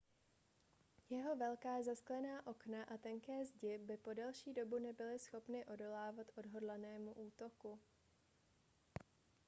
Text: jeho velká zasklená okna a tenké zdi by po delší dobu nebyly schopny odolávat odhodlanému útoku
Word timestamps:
jeho 1.09 1.35
velká 1.35 1.83
zasklená 1.83 2.47
okna 2.47 2.83
a 2.83 2.97
tenké 2.97 3.45
zdi 3.45 3.77
by 3.77 3.97
po 3.97 4.13
delší 4.13 4.53
dobu 4.53 4.79
nebyly 4.79 5.19
schopny 5.19 5.65
odolávat 5.65 6.27
odhodlanému 6.37 7.13
útoku 7.13 7.79